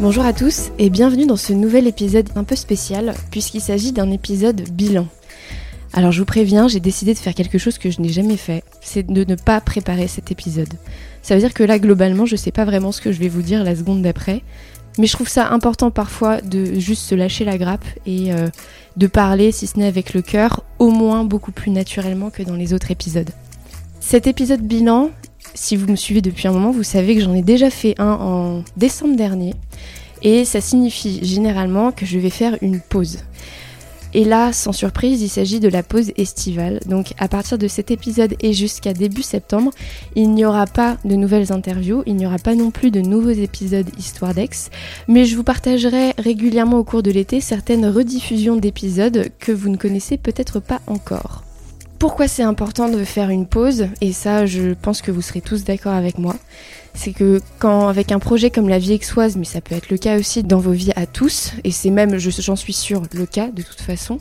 Bonjour 0.00 0.24
à 0.24 0.32
tous 0.32 0.70
et 0.78 0.90
bienvenue 0.90 1.26
dans 1.26 1.36
ce 1.36 1.52
nouvel 1.52 1.88
épisode 1.88 2.28
un 2.36 2.44
peu 2.44 2.54
spécial 2.54 3.14
puisqu'il 3.32 3.60
s'agit 3.60 3.90
d'un 3.90 4.12
épisode 4.12 4.62
bilan. 4.70 5.08
Alors 5.92 6.12
je 6.12 6.20
vous 6.20 6.24
préviens, 6.24 6.68
j'ai 6.68 6.78
décidé 6.78 7.14
de 7.14 7.18
faire 7.18 7.34
quelque 7.34 7.58
chose 7.58 7.78
que 7.78 7.90
je 7.90 8.00
n'ai 8.00 8.08
jamais 8.08 8.36
fait, 8.36 8.62
c'est 8.80 9.04
de 9.04 9.24
ne 9.24 9.34
pas 9.34 9.60
préparer 9.60 10.06
cet 10.06 10.30
épisode. 10.30 10.72
Ça 11.20 11.34
veut 11.34 11.40
dire 11.40 11.52
que 11.52 11.64
là 11.64 11.80
globalement 11.80 12.26
je 12.26 12.36
sais 12.36 12.52
pas 12.52 12.64
vraiment 12.64 12.92
ce 12.92 13.00
que 13.00 13.10
je 13.10 13.18
vais 13.18 13.26
vous 13.26 13.42
dire 13.42 13.64
la 13.64 13.74
seconde 13.74 14.02
d'après, 14.02 14.44
mais 14.98 15.08
je 15.08 15.14
trouve 15.14 15.28
ça 15.28 15.48
important 15.50 15.90
parfois 15.90 16.40
de 16.42 16.78
juste 16.78 17.02
se 17.02 17.16
lâcher 17.16 17.44
la 17.44 17.58
grappe 17.58 17.84
et 18.06 18.32
euh, 18.32 18.46
de 18.96 19.06
parler, 19.08 19.50
si 19.50 19.66
ce 19.66 19.80
n'est 19.80 19.86
avec 19.88 20.14
le 20.14 20.22
cœur, 20.22 20.62
au 20.78 20.90
moins 20.90 21.24
beaucoup 21.24 21.50
plus 21.50 21.72
naturellement 21.72 22.30
que 22.30 22.44
dans 22.44 22.54
les 22.54 22.72
autres 22.72 22.92
épisodes. 22.92 23.30
Cet 23.98 24.28
épisode 24.28 24.62
bilan, 24.62 25.10
si 25.54 25.76
vous 25.76 25.90
me 25.90 25.96
suivez 25.96 26.20
depuis 26.20 26.48
un 26.48 26.52
moment, 26.52 26.70
vous 26.70 26.82
savez 26.82 27.14
que 27.14 27.22
j'en 27.22 27.34
ai 27.34 27.42
déjà 27.42 27.70
fait 27.70 27.94
un 27.98 28.12
en 28.12 28.64
décembre 28.76 29.16
dernier. 29.16 29.54
Et 30.22 30.44
ça 30.44 30.60
signifie 30.60 31.24
généralement 31.24 31.92
que 31.92 32.06
je 32.06 32.18
vais 32.18 32.30
faire 32.30 32.56
une 32.60 32.80
pause. 32.80 33.18
Et 34.14 34.24
là, 34.24 34.52
sans 34.52 34.72
surprise, 34.72 35.20
il 35.20 35.28
s'agit 35.28 35.60
de 35.60 35.68
la 35.68 35.82
pause 35.82 36.12
estivale. 36.16 36.80
Donc 36.86 37.12
à 37.18 37.28
partir 37.28 37.58
de 37.58 37.68
cet 37.68 37.90
épisode 37.90 38.34
et 38.40 38.52
jusqu'à 38.52 38.94
début 38.94 39.22
septembre, 39.22 39.70
il 40.14 40.30
n'y 40.30 40.44
aura 40.44 40.66
pas 40.66 40.96
de 41.04 41.14
nouvelles 41.14 41.52
interviews, 41.52 42.02
il 42.06 42.16
n'y 42.16 42.26
aura 42.26 42.38
pas 42.38 42.54
non 42.54 42.70
plus 42.70 42.90
de 42.90 43.00
nouveaux 43.00 43.30
épisodes 43.30 43.90
Histoire 43.98 44.34
d'Ex, 44.34 44.70
mais 45.08 45.24
je 45.24 45.36
vous 45.36 45.44
partagerai 45.44 46.14
régulièrement 46.18 46.78
au 46.78 46.84
cours 46.84 47.02
de 47.02 47.10
l'été 47.10 47.40
certaines 47.40 47.86
rediffusions 47.86 48.56
d'épisodes 48.56 49.28
que 49.38 49.52
vous 49.52 49.68
ne 49.68 49.76
connaissez 49.76 50.16
peut-être 50.16 50.60
pas 50.60 50.80
encore. 50.86 51.44
Pourquoi 51.98 52.28
c'est 52.28 52.44
important 52.44 52.88
de 52.88 53.02
faire 53.02 53.28
une 53.30 53.46
pause 53.46 53.88
Et 54.00 54.12
ça, 54.12 54.46
je 54.46 54.74
pense 54.74 55.02
que 55.02 55.10
vous 55.10 55.22
serez 55.22 55.40
tous 55.40 55.64
d'accord 55.64 55.94
avec 55.94 56.18
moi. 56.18 56.36
C'est 56.94 57.12
que 57.12 57.40
quand, 57.58 57.88
avec 57.88 58.12
un 58.12 58.20
projet 58.20 58.50
comme 58.50 58.68
la 58.68 58.78
vie 58.78 58.92
exoise, 58.92 59.36
mais 59.36 59.44
ça 59.44 59.60
peut 59.60 59.74
être 59.74 59.90
le 59.90 59.98
cas 59.98 60.16
aussi 60.16 60.44
dans 60.44 60.58
vos 60.60 60.70
vies 60.70 60.92
à 60.94 61.06
tous, 61.06 61.52
et 61.64 61.72
c'est 61.72 61.90
même, 61.90 62.16
j'en 62.18 62.56
suis 62.56 62.72
sûre, 62.72 63.02
le 63.12 63.26
cas 63.26 63.48
de 63.48 63.62
toute 63.62 63.80
façon, 63.80 64.20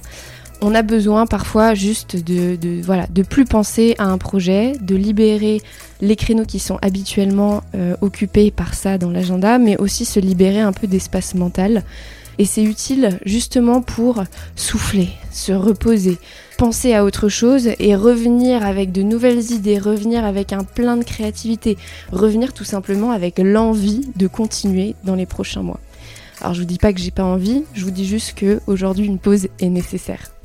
on 0.60 0.74
a 0.74 0.82
besoin 0.82 1.28
parfois 1.28 1.76
juste 1.76 2.16
de, 2.16 3.22
plus 3.24 3.46
penser 3.46 3.94
à 4.00 4.06
un 4.06 4.18
projet, 4.18 4.74
de 4.82 4.96
libérer 4.96 5.62
les 6.02 6.16
créneaux 6.16 6.46
qui 6.46 6.60
sont 6.60 6.80
habituellement 6.82 7.62
euh, 7.76 7.96
occupés 8.02 8.50
par 8.50 8.74
ça 8.74 8.98
dans 8.98 9.12
l'agenda, 9.12 9.60
mais 9.60 9.78
aussi 9.78 10.04
se 10.06 10.20
libérer 10.20 10.62
un 10.62 10.74
peu 10.74 10.88
d'espace 10.88 11.36
mental. 11.36 11.84
Et 12.40 12.46
c'est 12.46 12.64
utile 12.64 13.20
justement 13.26 13.82
pour 13.82 14.24
souffler, 14.56 15.10
se 15.32 15.52
reposer, 15.52 16.18
penser 16.58 16.94
à 16.94 17.06
autre 17.06 17.30
chose 17.30 17.70
et 17.80 17.96
revenir 17.96 18.66
avec 18.66 18.92
de 18.92 19.04
nouvelles 19.04 19.52
idées, 19.52 19.78
revenir 19.78 20.26
avec 20.26 20.54
un 20.54 20.64
plein 20.64 20.98
de 20.98 21.04
créativité, 21.04 21.78
revenir 22.12 22.54
tout 22.54 22.64
simplement 22.64 23.12
avec 23.12 23.38
l'envie 23.38 24.02
de 24.16 24.28
continuer 24.28 24.96
dans 25.04 25.16
les 25.16 25.28
prochains 25.28 25.62
mois. 25.62 25.80
Alors 26.42 26.54
je 26.56 26.62
vous 26.62 26.66
dis 26.66 26.80
pas 26.80 26.94
que 26.94 27.00
j'ai 27.00 27.12
pas 27.12 27.24
envie, 27.24 27.64
je 27.74 27.84
vous 27.84 27.92
dis 27.92 28.06
juste 28.06 28.34
que 28.34 28.60
aujourd'hui 28.68 29.06
une 29.06 29.20
pause 29.20 29.48
est 29.60 29.70
nécessaire. 29.70 30.37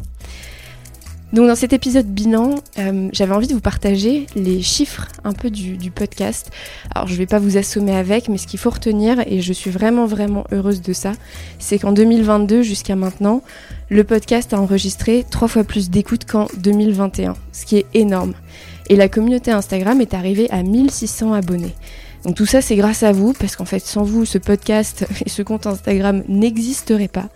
Donc 1.33 1.47
dans 1.47 1.55
cet 1.55 1.73
épisode 1.73 2.07
bilan, 2.07 2.57
euh, 2.79 3.09
j'avais 3.13 3.35
envie 3.35 3.47
de 3.47 3.55
vous 3.55 3.61
partager 3.61 4.27
les 4.37 4.61
chiffres 4.61 5.09
un 5.25 5.33
peu 5.33 5.49
du, 5.51 5.79
du 5.79 5.91
podcast. 5.91 6.51
Alors 6.95 7.09
je 7.09 7.15
vais 7.15 7.25
pas 7.25 7.39
vous 7.39 7.57
assommer 7.57 7.97
avec, 7.97 8.29
mais 8.29 8.37
ce 8.37 8.47
qu'il 8.47 8.61
faut 8.61 8.69
retenir, 8.69 9.21
et 9.27 9.41
je 9.41 9.53
suis 9.55 9.71
vraiment 9.71 10.05
vraiment 10.05 10.45
heureuse 10.53 10.83
de 10.83 10.93
ça, 10.93 11.13
c'est 11.59 11.79
qu'en 11.79 11.93
2022 11.93 12.63
jusqu'à 12.63 12.97
maintenant, 12.97 13.43
le 13.89 14.05
podcast 14.05 14.53
a 14.53 14.61
enregistré 14.61 15.25
trois 15.31 15.49
fois 15.49 15.65
plus 15.65 15.89
d'écoutes 15.89 16.27
qu'en 16.27 16.49
2021, 16.59 17.35
ce 17.53 17.65
qui 17.65 17.79
est 17.79 17.87
énorme. 17.95 18.35
Et 18.91 18.97
la 18.97 19.09
communauté 19.09 19.53
Instagram 19.53 20.03
est 20.03 20.13
arrivée 20.13 20.51
à 20.51 20.63
1600 20.63 21.33
abonnés. 21.33 21.75
Donc 22.25 22.37
tout 22.37 22.47
ça 22.47 22.63
c'est 22.63 22.77
grâce 22.77 23.03
à 23.03 23.13
vous 23.13 23.33
parce 23.33 23.57
qu'en 23.57 23.65
fait 23.65 23.81
sans 23.81 24.05
vous 24.05 24.25
ce 24.25 24.39
podcast 24.39 25.07
et 25.27 25.29
ce 25.29 25.43
compte 25.43 25.67
Instagram 25.67 26.23
n'existerait 26.29 27.09
pas. 27.09 27.29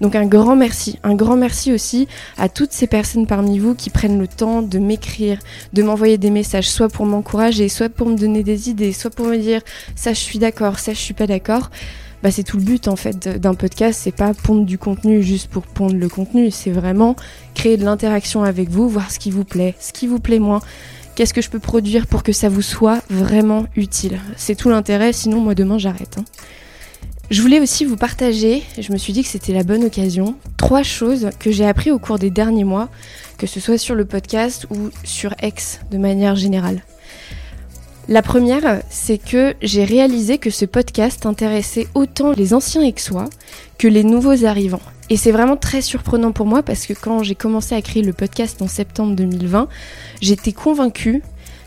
Donc 0.00 0.14
un 0.14 0.26
grand 0.26 0.56
merci, 0.56 0.98
un 1.02 1.14
grand 1.14 1.36
merci 1.36 1.72
aussi 1.72 2.08
à 2.38 2.48
toutes 2.48 2.72
ces 2.72 2.86
personnes 2.86 3.26
parmi 3.26 3.58
vous 3.58 3.74
qui 3.74 3.90
prennent 3.90 4.18
le 4.18 4.28
temps 4.28 4.62
de 4.62 4.78
m'écrire, 4.78 5.38
de 5.72 5.82
m'envoyer 5.82 6.16
des 6.16 6.30
messages 6.30 6.70
soit 6.70 6.88
pour 6.88 7.06
m'encourager, 7.06 7.68
soit 7.68 7.90
pour 7.90 8.08
me 8.08 8.16
donner 8.16 8.42
des 8.42 8.70
idées, 8.70 8.92
soit 8.92 9.10
pour 9.10 9.26
me 9.26 9.36
dire 9.36 9.60
ça 9.94 10.12
je 10.12 10.20
suis 10.20 10.38
d'accord, 10.38 10.78
ça 10.78 10.92
je 10.92 10.98
suis 10.98 11.14
pas 11.14 11.26
d'accord. 11.26 11.70
Bah, 12.22 12.30
c'est 12.30 12.42
tout 12.42 12.58
le 12.58 12.62
but 12.62 12.86
en 12.86 12.96
fait 12.96 13.28
d'un 13.38 13.54
podcast, 13.54 13.98
c'est 14.02 14.14
pas 14.14 14.34
pondre 14.34 14.66
du 14.66 14.76
contenu 14.76 15.22
juste 15.22 15.48
pour 15.48 15.62
pondre 15.62 15.96
le 15.96 16.08
contenu, 16.08 16.50
c'est 16.50 16.70
vraiment 16.70 17.16
créer 17.54 17.78
de 17.78 17.84
l'interaction 17.84 18.44
avec 18.44 18.68
vous, 18.68 18.90
voir 18.90 19.10
ce 19.10 19.18
qui 19.18 19.30
vous 19.30 19.44
plaît, 19.44 19.74
ce 19.80 19.92
qui 19.94 20.06
vous 20.06 20.18
plaît 20.18 20.38
moins 20.38 20.60
Qu'est-ce 21.20 21.34
que 21.34 21.42
je 21.42 21.50
peux 21.50 21.58
produire 21.58 22.06
pour 22.06 22.22
que 22.22 22.32
ça 22.32 22.48
vous 22.48 22.62
soit 22.62 23.02
vraiment 23.10 23.66
utile? 23.76 24.18
C'est 24.38 24.54
tout 24.54 24.70
l'intérêt, 24.70 25.12
sinon 25.12 25.38
moi 25.38 25.54
demain 25.54 25.76
j'arrête. 25.76 26.16
Hein. 26.16 26.24
Je 27.30 27.42
voulais 27.42 27.60
aussi 27.60 27.84
vous 27.84 27.98
partager, 27.98 28.62
je 28.78 28.90
me 28.90 28.96
suis 28.96 29.12
dit 29.12 29.22
que 29.22 29.28
c'était 29.28 29.52
la 29.52 29.62
bonne 29.62 29.84
occasion, 29.84 30.34
trois 30.56 30.82
choses 30.82 31.28
que 31.38 31.50
j'ai 31.50 31.66
appris 31.66 31.90
au 31.90 31.98
cours 31.98 32.18
des 32.18 32.30
derniers 32.30 32.64
mois, 32.64 32.88
que 33.36 33.46
ce 33.46 33.60
soit 33.60 33.76
sur 33.76 33.94
le 33.94 34.06
podcast 34.06 34.66
ou 34.70 34.88
sur 35.04 35.34
X 35.42 35.80
de 35.90 35.98
manière 35.98 36.36
générale. 36.36 36.82
La 38.12 38.22
première, 38.22 38.82
c'est 38.90 39.18
que 39.18 39.54
j'ai 39.62 39.84
réalisé 39.84 40.38
que 40.38 40.50
ce 40.50 40.64
podcast 40.64 41.26
intéressait 41.26 41.86
autant 41.94 42.32
les 42.32 42.54
anciens 42.54 42.82
Aixois 42.82 43.30
que 43.78 43.86
les 43.86 44.02
nouveaux 44.02 44.44
arrivants. 44.44 44.82
Et 45.10 45.16
c'est 45.16 45.30
vraiment 45.30 45.56
très 45.56 45.80
surprenant 45.80 46.32
pour 46.32 46.44
moi 46.44 46.64
parce 46.64 46.86
que 46.86 46.92
quand 46.92 47.22
j'ai 47.22 47.36
commencé 47.36 47.76
à 47.76 47.80
créer 47.80 48.02
le 48.02 48.12
podcast 48.12 48.62
en 48.62 48.66
septembre 48.66 49.14
2020, 49.14 49.68
j'étais 50.20 50.50
convaincue 50.50 51.22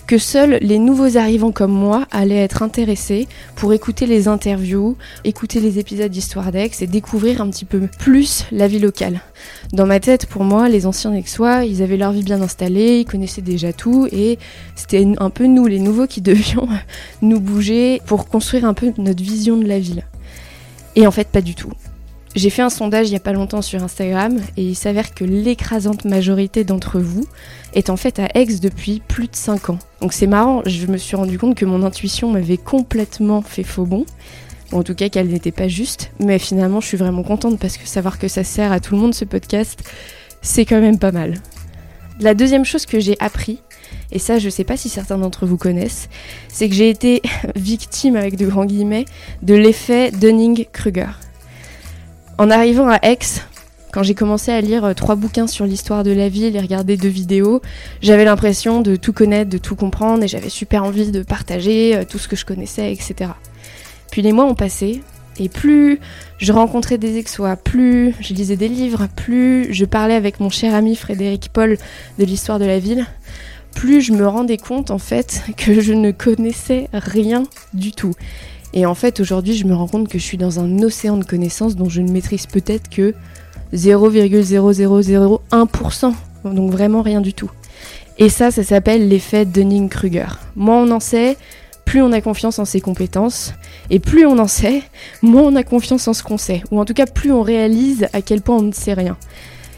que 0.08 0.18
seuls 0.18 0.58
les 0.62 0.80
nouveaux 0.80 1.18
arrivants 1.18 1.52
comme 1.52 1.72
moi 1.72 2.08
allaient 2.12 2.44
être 2.44 2.62
intéressés 2.62 3.28
pour 3.56 3.74
écouter 3.74 4.06
les 4.06 4.28
interviews, 4.28 4.97
écouter 5.24 5.59
les 5.59 5.80
épisodes 5.80 6.12
d'Histoire 6.12 6.52
d'Aix 6.52 6.72
et 6.81 6.88
découvrir 6.88 7.41
un 7.41 7.50
petit 7.50 7.66
peu 7.66 7.88
plus 8.00 8.46
la 8.52 8.68
vie 8.68 8.80
locale. 8.80 9.22
Dans 9.72 9.86
ma 9.86 10.00
tête, 10.00 10.25
pour 10.25 10.44
moi, 10.44 10.69
les 10.69 10.86
anciens 10.86 11.13
Aixois, 11.13 11.66
ils 11.66 11.81
avaient 11.81 11.97
leur 11.97 12.12
vie 12.12 12.24
bien 12.24 12.42
installée, 12.42 13.00
ils 13.00 13.06
connaissaient 13.06 13.42
déjà 13.42 13.74
tout 13.74 14.08
et 14.12 14.38
c'était 14.75 15.08
un 15.18 15.30
peu 15.30 15.46
nous, 15.46 15.66
les 15.66 15.80
nouveaux, 15.80 16.08
qui 16.08 16.22
devions 16.34 16.68
nous 17.22 17.40
bouger 17.40 18.02
pour 18.06 18.28
construire 18.28 18.66
un 18.66 18.74
peu 18.74 18.94
notre 18.97 19.24
vision 19.24 19.58
de 19.58 19.66
la 19.66 19.80
ville. 19.80 20.03
Et 20.96 21.08
en 21.08 21.12
fait, 21.12 21.28
pas 21.28 21.42
du 21.42 21.56
tout. 21.56 21.72
J'ai 22.35 22.49
fait 22.49 22.63
un 22.63 22.71
sondage 22.71 23.07
il 23.07 23.11
n'y 23.11 23.17
a 23.17 23.19
pas 23.19 23.31
longtemps 23.31 23.61
sur 23.61 23.83
Instagram 23.83 24.39
et 24.57 24.63
il 24.63 24.75
s'avère 24.75 25.13
que 25.13 25.23
l'écrasante 25.23 26.03
majorité 26.05 26.63
d'entre 26.63 26.99
vous 26.99 27.27
est 27.75 27.91
en 27.91 27.95
fait 27.97 28.17
à 28.17 28.27
Aix 28.33 28.47
depuis 28.59 29.03
plus 29.07 29.27
de 29.27 29.35
5 29.35 29.69
ans. 29.69 29.79
Donc 30.01 30.13
c'est 30.13 30.25
marrant, 30.25 30.63
je 30.66 30.88
me 30.88 30.97
suis 30.97 31.16
rendu 31.16 31.38
compte 31.38 31.55
que 31.55 31.66
mon 31.66 31.83
intuition 31.83 32.31
m'avait 32.31 32.57
complètement 32.57 33.44
fait 33.44 33.63
faux 33.63 33.85
bon. 33.85 34.05
en 34.71 34.81
tout 34.81 34.95
cas 34.95 35.09
qu'elle 35.09 35.27
n'était 35.27 35.51
pas 35.51 35.67
juste, 35.67 36.11
mais 36.19 36.39
finalement 36.39 36.81
je 36.81 36.88
suis 36.88 36.97
vraiment 36.97 37.21
contente 37.21 37.59
parce 37.59 37.77
que 37.77 37.88
savoir 37.88 38.17
que 38.17 38.27
ça 38.27 38.44
sert 38.44 38.71
à 38.71 38.79
tout 38.79 38.95
le 38.95 39.01
monde 39.01 39.13
ce 39.13 39.25
podcast, 39.25 39.83
c'est 40.41 40.65
quand 40.65 40.81
même 40.81 40.97
pas 40.97 41.11
mal. 41.11 41.35
La 42.19 42.33
deuxième 42.33 42.65
chose 42.65 42.88
que 42.88 43.00
j'ai 43.00 43.15
appris, 43.19 43.61
et 44.11 44.17
ça 44.17 44.39
je 44.39 44.50
sais 44.50 44.63
pas 44.63 44.75
si 44.75 44.89
certains 44.89 45.19
d'entre 45.19 45.45
vous 45.45 45.57
connaissent, 45.57 46.09
c'est 46.47 46.67
que 46.67 46.73
j'ai 46.73 46.89
été 46.89 47.21
victime 47.55 48.15
avec 48.15 48.38
de 48.38 48.47
grands 48.47 48.65
guillemets 48.65 49.05
de 49.44 49.53
l'effet 49.53 50.09
Dunning-Kruger. 50.09 51.22
En 52.39 52.49
arrivant 52.49 52.89
à 52.89 52.97
Aix, 53.03 53.19
quand 53.91 54.01
j'ai 54.01 54.16
commencé 54.16 54.51
à 54.51 54.59
lire 54.59 54.85
euh, 54.85 54.94
trois 54.94 55.16
bouquins 55.16 55.45
sur 55.45 55.66
l'histoire 55.66 56.03
de 56.03 56.09
la 56.09 56.29
ville 56.29 56.55
et 56.55 56.59
regarder 56.59 56.97
deux 56.97 57.07
vidéos, 57.07 57.61
j'avais 58.01 58.25
l'impression 58.25 58.81
de 58.81 58.95
tout 58.95 59.13
connaître, 59.13 59.51
de 59.51 59.59
tout 59.59 59.75
comprendre 59.75 60.23
et 60.23 60.27
j'avais 60.27 60.49
super 60.49 60.83
envie 60.83 61.11
de 61.11 61.21
partager 61.21 61.95
euh, 61.95 62.03
tout 62.03 62.17
ce 62.17 62.27
que 62.27 62.35
je 62.35 62.44
connaissais, 62.44 62.91
etc. 62.91 63.31
Puis 64.09 64.23
les 64.23 64.31
mois 64.31 64.45
ont 64.45 64.55
passé 64.55 65.03
et 65.39 65.47
plus 65.47 65.99
je 66.39 66.51
rencontrais 66.51 66.97
des 66.97 67.17
exois, 67.17 67.55
plus 67.55 68.15
je 68.19 68.33
lisais 68.33 68.56
des 68.56 68.68
livres, 68.68 69.07
plus 69.15 69.71
je 69.71 69.86
parlais 69.86 70.15
avec 70.15 70.39
mon 70.39 70.50
cher 70.50 70.74
ami 70.74 70.95
Frédéric 70.95 71.50
Paul 71.53 71.77
de 72.18 72.25
l'histoire 72.25 72.57
de 72.57 72.65
la 72.65 72.79
ville, 72.79 73.06
plus 73.75 74.01
je 74.01 74.12
me 74.12 74.27
rendais 74.27 74.57
compte 74.57 74.89
en 74.89 74.97
fait 74.97 75.44
que 75.57 75.81
je 75.81 75.94
ne 75.94 76.09
connaissais 76.09 76.89
rien 76.94 77.44
du 77.75 77.91
tout. 77.91 78.15
Et 78.74 78.86
en 78.86 78.96
fait, 78.96 79.20
aujourd'hui, 79.20 79.56
je 79.56 79.66
me 79.66 79.75
rends 79.75 79.88
compte 79.88 80.08
que 80.08 80.18
je 80.18 80.24
suis 80.24 80.38
dans 80.38 80.60
un 80.60 80.80
océan 80.80 81.18
de 81.18 81.25
connaissances 81.25 81.75
dont 81.75 81.90
je 81.90 82.02
ne 82.02 82.12
maîtrise 82.12 82.48
peut-être 82.48 82.90
que 82.90 83.14
0,0001%. 83.74 86.14
Donc 86.46 86.72
vraiment 86.72 87.02
rien 87.02 87.22
du 87.22 87.34
tout. 87.34 87.52
Et 88.18 88.30
ça, 88.30 88.52
ça 88.52 88.64
s'appelle 88.64 89.08
l'effet 89.08 89.46
Dunning-Kruger. 89.46 90.28
Moins 90.56 90.84
on 90.84 90.92
en 90.92 91.00
sait, 91.00 91.38
plus 91.86 92.02
on 92.02 92.12
a 92.12 92.22
confiance 92.22 92.60
en 92.60 92.66
ses 92.66 92.81
compétences. 92.81 93.54
Et 93.90 94.00
plus 94.00 94.25
on 94.25 94.38
en 94.40 94.48
sait, 94.48 94.84
moins 95.22 95.44
on 95.44 95.56
a 95.56 95.64
confiance 95.64 96.08
en 96.08 96.14
ce 96.14 96.24
qu'on 96.24 96.38
sait. 96.38 96.64
Ou 96.72 96.80
en 96.80 96.86
tout 96.86 96.94
cas, 96.94 97.06
plus 97.06 97.31
on 97.31 97.42
réalise 97.42 98.08
à 98.14 98.22
quel 98.22 98.42
point 98.42 98.58
on 98.58 98.64
ne 98.64 98.74
sait 98.74 98.94
rien. 98.94 99.18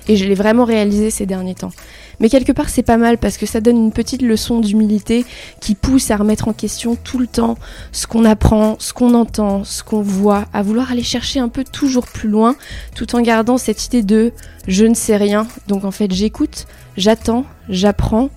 Et 0.08 0.16
je 0.18 0.26
l'ai 0.26 0.36
vraiment 0.36 0.66
réalisé 0.66 1.10
ces 1.10 1.26
derniers 1.26 1.56
temps. 1.56 1.72
Mais 2.20 2.30
quelque 2.30 2.52
part, 2.52 2.70
c'est 2.70 2.84
pas 2.84 2.98
mal 2.98 3.18
parce 3.18 3.38
que 3.38 3.46
ça 3.46 3.60
donne 3.60 3.78
une 3.78 3.92
petite 3.92 4.22
leçon 4.22 4.60
d'humilité 4.60 5.26
qui 5.60 5.76
pousse 5.76 6.12
à 6.12 6.18
remettre 6.18 6.48
en 6.48 6.54
question 6.54 6.96
tout 6.96 7.18
le 7.18 7.28
temps 7.28 7.58
ce 7.92 8.08
qu'on 8.08 8.24
apprend, 8.24 8.78
ce 8.80 8.94
qu'on 8.94 9.14
entend, 9.14 9.64
ce 9.64 9.84
qu'on 9.84 10.02
voit, 10.02 10.46
à 10.54 10.62
vouloir 10.62 10.92
aller 10.92 11.04
chercher 11.04 11.40
un 11.40 11.50
peu 11.50 11.64
toujours 11.64 12.08
plus 12.08 12.30
loin, 12.30 12.56
tout 12.96 13.16
en 13.16 13.22
gardant 13.22 13.58
cette 13.58 13.86
idée 13.86 14.04
de 14.04 14.32
je 14.68 14.86
ne 14.86 14.94
sais 14.94 15.18
rien. 15.18 15.48
Donc 15.68 15.84
en 15.84 15.92
fait, 15.92 16.14
j'écoute, 16.14 16.68
j'attends, 16.98 17.46
j'apprends 17.68 18.30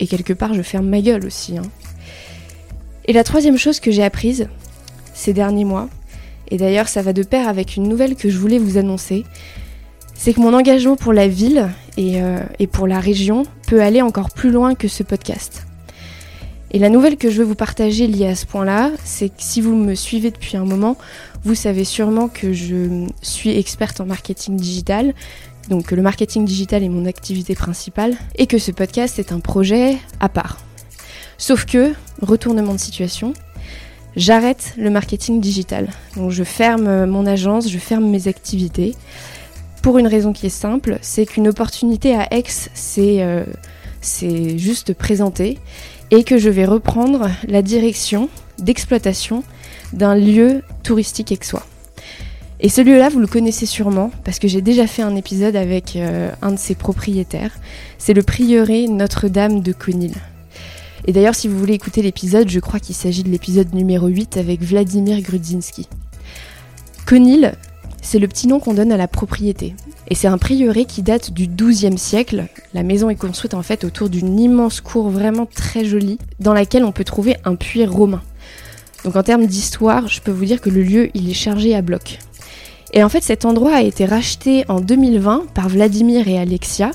et 0.00 0.06
quelque 0.06 0.32
part, 0.32 0.54
je 0.54 0.62
ferme 0.62 0.88
ma 0.88 1.00
gueule 1.00 1.26
aussi. 1.26 1.58
Hein. 1.58 1.62
Et 3.06 3.12
la 3.12 3.24
troisième 3.24 3.56
chose 3.56 3.80
que 3.80 3.90
j'ai 3.90 4.02
apprise 4.02 4.48
ces 5.14 5.32
derniers 5.32 5.64
mois, 5.64 5.88
Et 6.48 6.58
d'ailleurs, 6.58 6.86
ça 6.86 7.02
va 7.02 7.12
de 7.12 7.24
pair 7.24 7.48
avec 7.48 7.74
une 7.74 7.88
nouvelle 7.88 8.14
que 8.14 8.30
je 8.30 8.38
voulais 8.38 8.58
vous 8.58 8.78
annoncer. 8.78 9.24
C'est 10.16 10.34
que 10.34 10.40
mon 10.40 10.54
engagement 10.54 10.96
pour 10.96 11.12
la 11.12 11.28
ville 11.28 11.68
et, 11.96 12.20
euh, 12.22 12.40
et 12.58 12.66
pour 12.66 12.86
la 12.86 13.00
région 13.00 13.44
peut 13.66 13.80
aller 13.82 14.02
encore 14.02 14.30
plus 14.30 14.50
loin 14.50 14.74
que 14.74 14.88
ce 14.88 15.02
podcast. 15.02 15.66
Et 16.72 16.78
la 16.78 16.88
nouvelle 16.88 17.16
que 17.16 17.30
je 17.30 17.38
veux 17.38 17.44
vous 17.44 17.54
partager 17.54 18.06
liée 18.06 18.26
à 18.26 18.34
ce 18.34 18.44
point-là, 18.44 18.90
c'est 19.04 19.28
que 19.28 19.38
si 19.38 19.60
vous 19.60 19.74
me 19.74 19.94
suivez 19.94 20.30
depuis 20.30 20.56
un 20.56 20.64
moment, 20.64 20.96
vous 21.44 21.54
savez 21.54 21.84
sûrement 21.84 22.28
que 22.28 22.52
je 22.52 23.06
suis 23.22 23.56
experte 23.56 24.00
en 24.00 24.06
marketing 24.06 24.56
digital, 24.56 25.14
donc 25.70 25.86
que 25.86 25.94
le 25.94 26.02
marketing 26.02 26.44
digital 26.44 26.82
est 26.82 26.88
mon 26.88 27.06
activité 27.06 27.54
principale, 27.54 28.14
et 28.34 28.46
que 28.46 28.58
ce 28.58 28.72
podcast 28.72 29.18
est 29.18 29.32
un 29.32 29.40
projet 29.40 29.96
à 30.18 30.28
part. 30.28 30.58
Sauf 31.38 31.66
que, 31.66 31.92
retournement 32.20 32.74
de 32.74 32.80
situation, 32.80 33.32
j'arrête 34.16 34.74
le 34.76 34.90
marketing 34.90 35.40
digital. 35.40 35.88
Donc 36.16 36.30
je 36.30 36.44
ferme 36.44 37.06
mon 37.06 37.26
agence, 37.26 37.70
je 37.70 37.78
ferme 37.78 38.08
mes 38.08 38.26
activités. 38.26 38.94
Pour 39.86 39.98
une 39.98 40.08
raison 40.08 40.32
qui 40.32 40.46
est 40.46 40.48
simple, 40.48 40.98
c'est 41.00 41.26
qu'une 41.26 41.46
opportunité 41.46 42.12
à 42.16 42.26
Aix 42.34 42.42
s'est 42.48 43.22
euh, 43.22 43.44
juste 44.58 44.94
présentée 44.94 45.58
et 46.10 46.24
que 46.24 46.38
je 46.38 46.50
vais 46.50 46.64
reprendre 46.64 47.30
la 47.46 47.62
direction 47.62 48.28
d'exploitation 48.58 49.44
d'un 49.92 50.16
lieu 50.16 50.62
touristique 50.82 51.30
aixois. 51.30 51.64
Et 52.58 52.68
ce 52.68 52.80
lieu-là, 52.80 53.10
vous 53.10 53.20
le 53.20 53.28
connaissez 53.28 53.64
sûrement, 53.64 54.10
parce 54.24 54.40
que 54.40 54.48
j'ai 54.48 54.60
déjà 54.60 54.88
fait 54.88 55.02
un 55.02 55.14
épisode 55.14 55.54
avec 55.54 55.94
euh, 55.94 56.32
un 56.42 56.50
de 56.50 56.58
ses 56.58 56.74
propriétaires. 56.74 57.52
C'est 57.96 58.12
le 58.12 58.24
prieuré 58.24 58.88
Notre-Dame 58.88 59.60
de 59.60 59.72
Conil. 59.72 60.14
Et 61.06 61.12
d'ailleurs, 61.12 61.36
si 61.36 61.46
vous 61.46 61.60
voulez 61.60 61.74
écouter 61.74 62.02
l'épisode, 62.02 62.48
je 62.48 62.58
crois 62.58 62.80
qu'il 62.80 62.96
s'agit 62.96 63.22
de 63.22 63.30
l'épisode 63.30 63.72
numéro 63.72 64.08
8 64.08 64.36
avec 64.36 64.62
Vladimir 64.62 65.20
Grudzinski. 65.20 65.86
Conil, 67.06 67.52
c'est 68.06 68.20
le 68.20 68.28
petit 68.28 68.46
nom 68.46 68.60
qu'on 68.60 68.72
donne 68.72 68.92
à 68.92 68.96
la 68.96 69.08
propriété. 69.08 69.74
Et 70.08 70.14
c'est 70.14 70.28
un 70.28 70.38
prieuré 70.38 70.84
qui 70.84 71.02
date 71.02 71.32
du 71.32 71.48
XIIe 71.48 71.98
siècle. 71.98 72.46
La 72.72 72.84
maison 72.84 73.10
est 73.10 73.16
construite 73.16 73.54
en 73.54 73.62
fait 73.62 73.82
autour 73.82 74.08
d'une 74.08 74.38
immense 74.38 74.80
cour 74.80 75.10
vraiment 75.10 75.44
très 75.44 75.84
jolie, 75.84 76.18
dans 76.38 76.54
laquelle 76.54 76.84
on 76.84 76.92
peut 76.92 77.02
trouver 77.02 77.36
un 77.44 77.56
puits 77.56 77.84
romain. 77.84 78.22
Donc 79.04 79.16
en 79.16 79.24
termes 79.24 79.46
d'histoire, 79.46 80.06
je 80.06 80.20
peux 80.20 80.30
vous 80.30 80.44
dire 80.44 80.60
que 80.60 80.70
le 80.70 80.84
lieu, 80.84 81.10
il 81.14 81.28
est 81.28 81.34
chargé 81.34 81.74
à 81.74 81.82
bloc. 81.82 82.20
Et 82.92 83.02
en 83.02 83.08
fait, 83.08 83.24
cet 83.24 83.44
endroit 83.44 83.74
a 83.74 83.82
été 83.82 84.04
racheté 84.04 84.64
en 84.68 84.80
2020 84.80 85.46
par 85.52 85.68
Vladimir 85.68 86.28
et 86.28 86.38
Alexia, 86.38 86.92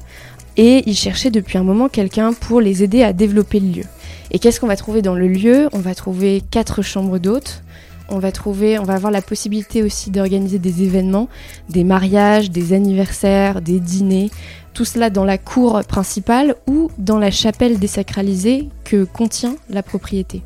et 0.56 0.82
ils 0.86 0.96
cherchaient 0.96 1.30
depuis 1.30 1.58
un 1.58 1.64
moment 1.64 1.90
quelqu'un 1.90 2.32
pour 2.32 2.62
les 2.62 2.84
aider 2.84 3.04
à 3.04 3.12
développer 3.12 3.60
le 3.60 3.68
lieu. 3.68 3.86
Et 4.32 4.40
qu'est-ce 4.40 4.62
qu'on 4.62 4.68
va 4.68 4.78
trouver 4.78 5.02
dans 5.02 5.16
le 5.16 5.28
lieu? 5.28 5.68
On 5.74 5.80
va 5.80 5.94
trouver 5.94 6.42
quatre 6.52 6.82
chambres 6.82 7.20
d'hôtes, 7.20 7.64
on 8.12 8.20
va 8.20 8.32
trouver, 8.32 8.78
on 8.78 8.84
va 8.84 8.94
avoir 8.94 9.12
la 9.12 9.22
possibilité 9.22 9.84
aussi 9.84 10.12
d'organiser 10.12 10.60
des 10.60 10.84
événements, 10.84 11.30
des 11.70 11.84
mariages, 11.84 12.52
des 12.52 12.74
anniversaires, 12.74 13.62
des 13.62 13.80
dîners, 13.80 14.30
tout 14.74 14.86
cela 14.86 15.10
dans 15.10 15.26
la 15.26 15.38
cour 15.38 15.82
principale 15.88 16.56
ou 16.68 16.92
dans 16.98 17.18
la 17.18 17.32
chapelle 17.32 17.80
désacralisée 17.80 18.70
que 18.84 19.04
contient 19.04 19.56
la 19.70 19.84
propriété. 19.84 20.42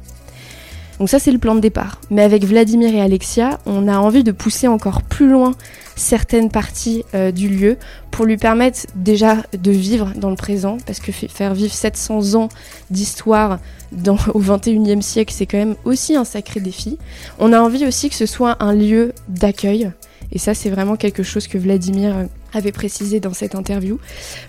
Donc 1.00 1.10
ça 1.10 1.20
c'est 1.20 1.32
le 1.32 1.38
plan 1.38 1.56
de 1.56 1.60
départ. 1.60 2.00
Mais 2.10 2.22
avec 2.22 2.46
Vladimir 2.46 2.94
et 2.94 3.02
Alexia, 3.02 3.60
on 3.66 3.88
a 3.88 3.98
envie 3.98 4.24
de 4.24 4.32
pousser 4.32 4.68
encore 4.68 5.02
plus 5.02 5.30
loin 5.30 5.54
certaines 5.96 6.50
parties 6.50 7.04
euh, 7.14 7.32
du 7.32 7.50
lieu 7.50 7.78
pour 8.12 8.26
lui 8.26 8.38
permettre 8.38 8.82
déjà 8.96 9.38
de 9.58 9.72
vivre 9.72 10.12
dans 10.16 10.30
le 10.30 10.36
présent, 10.36 10.78
parce 10.86 11.00
que 11.00 11.12
faire 11.12 11.54
vivre 11.54 11.74
700 11.74 12.36
ans 12.36 12.50
d'histoire 12.90 13.60
au 14.34 14.42
21e 14.42 15.02
siècle, 15.02 15.34
c'est 15.36 15.46
quand 15.46 15.58
même 15.58 15.76
aussi 15.86 16.16
un 16.16 16.26
sacré 16.26 16.60
défi. 16.60 16.98
On 17.40 17.54
a 17.54 17.60
envie 17.60 17.86
aussi 17.86 18.10
que 18.10 18.16
ce 18.16 18.26
soit 18.26 18.58
un 18.62 18.74
lieu 18.74 19.14
d'accueil, 19.28 19.92
et 20.32 20.40
ça 20.40 20.54
c'est 20.54 20.70
vraiment 20.70 20.96
quelque 20.96 21.24
chose 21.24 21.48
que 21.48 21.58
Vladimir 21.58 22.28
avait 22.54 22.72
précisé 22.72 23.20
dans 23.20 23.34
cette 23.34 23.56
interview, 23.56 24.00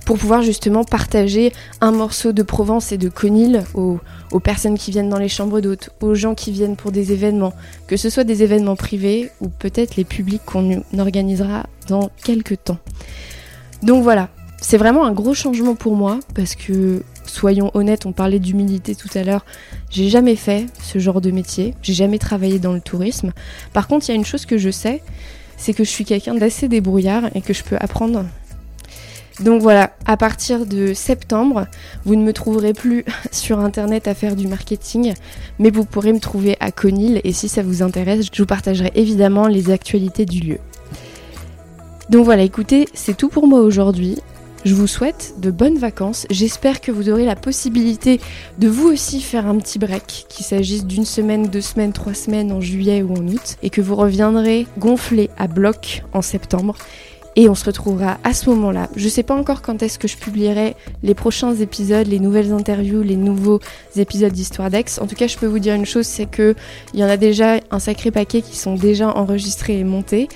pour 0.04 0.18
pouvoir 0.18 0.42
justement 0.42 0.84
partager 0.84 1.52
un 1.80 1.90
morceau 1.90 2.32
de 2.32 2.42
Provence 2.42 2.92
et 2.92 2.98
de 2.98 3.08
Conil 3.08 3.64
aux, 3.74 3.98
aux 4.32 4.40
personnes 4.40 4.76
qui 4.76 4.90
viennent 4.90 5.08
dans 5.08 5.18
les 5.18 5.28
chambres 5.28 5.60
d'hôtes, 5.60 5.90
aux 6.00 6.14
gens 6.14 6.34
qui 6.34 6.50
viennent 6.52 6.76
pour 6.76 6.92
des 6.92 7.12
événements, 7.12 7.52
que 7.86 7.96
ce 7.96 8.10
soit 8.10 8.24
des 8.24 8.42
événements 8.42 8.76
privés 8.76 9.30
ou 9.40 9.48
peut-être 9.48 9.96
les 9.96 10.04
publics 10.04 10.42
qu'on 10.44 10.82
organisera 10.98 11.66
dans 11.88 12.10
quelques 12.24 12.64
temps. 12.64 12.78
Donc 13.82 14.02
voilà, 14.02 14.30
c'est 14.60 14.78
vraiment 14.78 15.04
un 15.04 15.12
gros 15.12 15.34
changement 15.34 15.74
pour 15.74 15.96
moi 15.96 16.18
parce 16.34 16.54
que, 16.54 17.02
soyons 17.26 17.70
honnêtes, 17.74 18.06
on 18.06 18.12
parlait 18.12 18.38
d'humilité 18.38 18.94
tout 18.94 19.10
à 19.14 19.22
l'heure, 19.22 19.44
j'ai 19.90 20.08
jamais 20.08 20.36
fait 20.36 20.66
ce 20.82 20.98
genre 20.98 21.20
de 21.20 21.30
métier, 21.30 21.74
j'ai 21.82 21.94
jamais 21.94 22.18
travaillé 22.18 22.58
dans 22.58 22.72
le 22.72 22.80
tourisme. 22.80 23.32
Par 23.72 23.86
contre, 23.86 24.06
il 24.06 24.12
y 24.12 24.12
a 24.12 24.16
une 24.16 24.24
chose 24.24 24.46
que 24.46 24.58
je 24.58 24.70
sais, 24.70 25.02
c'est 25.56 25.72
que 25.72 25.84
je 25.84 25.90
suis 25.90 26.04
quelqu'un 26.04 26.34
d'assez 26.34 26.68
débrouillard 26.68 27.24
et 27.34 27.42
que 27.42 27.52
je 27.52 27.62
peux 27.64 27.76
apprendre. 27.78 28.24
Donc 29.40 29.60
voilà, 29.60 29.92
à 30.06 30.16
partir 30.16 30.64
de 30.64 30.94
septembre, 30.94 31.66
vous 32.04 32.16
ne 32.16 32.24
me 32.24 32.32
trouverez 32.32 32.72
plus 32.72 33.04
sur 33.32 33.58
internet 33.58 34.08
à 34.08 34.14
faire 34.14 34.34
du 34.34 34.48
marketing, 34.48 35.12
mais 35.58 35.70
vous 35.70 35.84
pourrez 35.84 36.12
me 36.12 36.20
trouver 36.20 36.56
à 36.60 36.72
Conil 36.72 37.20
et 37.22 37.32
si 37.32 37.48
ça 37.48 37.62
vous 37.62 37.82
intéresse, 37.82 38.26
je 38.32 38.42
vous 38.42 38.46
partagerai 38.46 38.92
évidemment 38.94 39.46
les 39.46 39.70
actualités 39.70 40.24
du 40.24 40.40
lieu. 40.40 40.58
Donc 42.08 42.24
voilà, 42.24 42.42
écoutez, 42.42 42.88
c'est 42.94 43.16
tout 43.16 43.28
pour 43.28 43.46
moi 43.46 43.60
aujourd'hui. 43.60 44.16
Je 44.64 44.74
vous 44.74 44.86
souhaite 44.86 45.34
de 45.38 45.50
bonnes 45.50 45.78
vacances. 45.78 46.26
J'espère 46.30 46.80
que 46.80 46.90
vous 46.90 47.08
aurez 47.08 47.24
la 47.24 47.36
possibilité 47.36 48.20
de 48.58 48.68
vous 48.68 48.88
aussi 48.88 49.20
faire 49.20 49.46
un 49.46 49.58
petit 49.58 49.78
break, 49.78 50.26
qu'il 50.28 50.44
s'agisse 50.44 50.86
d'une 50.86 51.04
semaine, 51.04 51.46
deux 51.48 51.60
semaines, 51.60 51.92
trois 51.92 52.14
semaines 52.14 52.50
en 52.50 52.60
juillet 52.60 53.02
ou 53.02 53.12
en 53.12 53.28
août, 53.28 53.58
et 53.62 53.70
que 53.70 53.80
vous 53.80 53.94
reviendrez 53.94 54.66
gonflé 54.78 55.30
à 55.36 55.46
bloc 55.46 56.02
en 56.12 56.22
septembre. 56.22 56.74
Et 57.38 57.50
on 57.50 57.54
se 57.54 57.66
retrouvera 57.66 58.16
à 58.24 58.32
ce 58.32 58.48
moment-là. 58.48 58.88
Je 58.96 59.08
sais 59.10 59.22
pas 59.22 59.34
encore 59.34 59.60
quand 59.60 59.82
est-ce 59.82 59.98
que 59.98 60.08
je 60.08 60.16
publierai 60.16 60.74
les 61.02 61.14
prochains 61.14 61.54
épisodes, 61.54 62.06
les 62.06 62.18
nouvelles 62.18 62.50
interviews, 62.50 63.02
les 63.02 63.16
nouveaux 63.16 63.60
épisodes 63.96 64.32
d'Histoire 64.32 64.70
d'Aix. 64.70 64.84
En 65.02 65.06
tout 65.06 65.16
cas, 65.16 65.26
je 65.26 65.36
peux 65.36 65.46
vous 65.46 65.58
dire 65.58 65.74
une 65.74 65.84
chose, 65.84 66.06
c'est 66.06 66.24
que 66.24 66.54
il 66.94 67.00
y 67.00 67.04
en 67.04 67.08
a 67.08 67.18
déjà 67.18 67.60
un 67.70 67.78
sacré 67.78 68.10
paquet 68.10 68.40
qui 68.40 68.56
sont 68.56 68.74
déjà 68.74 69.14
enregistrés 69.14 69.78
et 69.78 69.84
montés. 69.84 70.28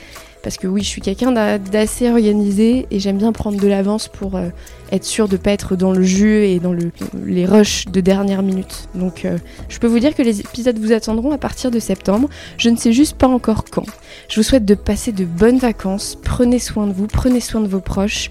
Parce 0.43 0.57
que 0.57 0.67
oui, 0.67 0.83
je 0.83 0.89
suis 0.89 1.01
quelqu'un 1.01 1.33
d'assez 1.33 2.09
organisé 2.09 2.87
et 2.91 2.99
j'aime 2.99 3.19
bien 3.19 3.33
prendre 3.33 3.61
de 3.61 3.67
l'avance 3.67 4.09
pour 4.09 4.37
euh, 4.37 4.49
être 4.91 5.05
sûr 5.05 5.29
de 5.29 5.37
pas 5.37 5.51
être 5.51 5.77
dans 5.77 5.93
le 5.93 6.03
jus 6.03 6.45
et 6.45 6.61
dans 6.61 6.73
le, 6.73 6.91
les 7.27 7.47
rushs 7.47 7.87
de 7.87 8.01
dernière 8.01 8.43
minute. 8.43 8.89
Donc 8.95 9.25
euh, 9.25 9.39
je 9.69 9.79
peux 9.79 9.87
vous 9.87 9.99
dire 9.99 10.15
que 10.15 10.23
les 10.23 10.41
épisodes 10.41 10.79
vous 10.79 10.93
attendront 10.93 11.33
à 11.33 11.39
partir 11.39 11.71
de 11.71 11.79
septembre. 11.79 12.29
Je 12.57 12.71
ne 12.71 12.77
sais 12.77 12.93
juste 12.93 13.17
pas 13.17 13.29
encore 13.29 13.65
quand. 13.71 13.87
Je 14.29 14.37
vous 14.37 14.43
souhaite 14.43 14.65
de 14.65 14.75
passer 14.75 15.13
de 15.13 15.25
bonnes 15.25 15.59
vacances. 15.59 16.17
Prenez 16.23 16.59
soin 16.59 16.87
de 16.87 16.93
vous, 16.93 17.07
prenez 17.07 17.41
soin 17.41 17.61
de 17.61 17.69
vos 17.69 17.81
proches. 17.81 18.31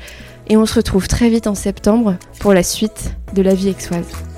Et 0.51 0.57
on 0.57 0.65
se 0.65 0.73
retrouve 0.73 1.07
très 1.07 1.29
vite 1.29 1.45
en 1.45 1.53
septembre 1.53 2.17
pour 2.39 2.55
la 2.55 2.63
suite 2.63 3.13
de 3.35 3.43
la 3.43 3.53
vie 3.53 3.69
exoise. 3.69 4.28